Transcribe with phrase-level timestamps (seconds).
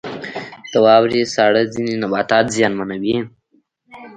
[0.71, 3.17] •د واورې ساړه ځینې نباتات زیانمنوي.